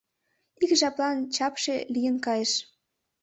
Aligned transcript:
Ик 0.63 0.71
жаплан 0.81 1.17
чапше 1.35 1.75
лийын 1.93 2.17
кайыш. 2.25 2.53